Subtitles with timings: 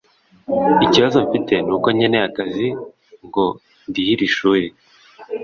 [0.85, 2.67] ikibazo mfite nuko nkeneye akazi
[3.25, 3.45] ngo
[3.87, 4.65] ndihire ishuri